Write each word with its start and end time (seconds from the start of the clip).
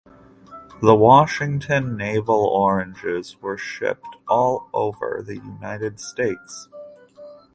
The 0.81 0.95
Washington 0.95 1.95
navel 1.95 2.47
oranges 2.47 3.39
were 3.39 3.55
shipped 3.55 4.17
all 4.27 4.67
over 4.73 5.21
the 5.23 5.35
United 5.35 5.99
States. 5.99 6.67